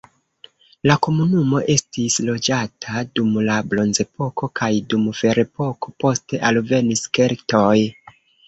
La 0.91 0.95
komunumo 1.07 1.59
estis 1.73 2.15
loĝata 2.29 3.03
dum 3.19 3.37
la 3.49 3.59
bronzepoko 3.75 4.49
kaj 4.61 4.71
dum 4.95 5.07
ferepoko, 5.21 5.95
poste 6.07 6.45
alvenis 6.53 7.07
keltoj. 7.21 7.75